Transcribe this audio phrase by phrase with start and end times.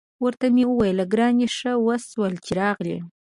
[0.23, 2.97] ورته مې وویل: ګرانې، ښه وشول چې راغلې.